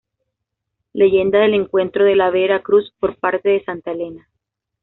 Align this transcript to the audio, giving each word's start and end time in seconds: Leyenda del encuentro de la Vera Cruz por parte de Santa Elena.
Leyenda 0.93 1.37
del 1.41 1.53
encuentro 1.53 2.03
de 2.03 2.15
la 2.15 2.31
Vera 2.31 2.63
Cruz 2.63 2.91
por 2.99 3.19
parte 3.19 3.49
de 3.49 3.63
Santa 3.63 3.91
Elena. 3.91 4.27